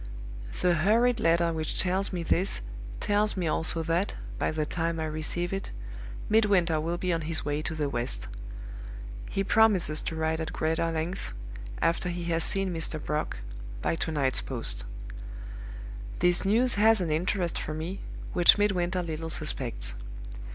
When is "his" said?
7.21-7.45